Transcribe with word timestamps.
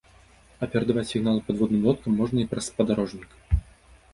А 0.65 0.69
перадаваць 0.75 1.03
сігналы 1.11 1.43
падводным 1.49 1.85
лодкам 1.89 2.15
можна 2.23 2.37
і 2.45 2.49
праз 2.55 2.65
спадарожнік. 2.71 3.29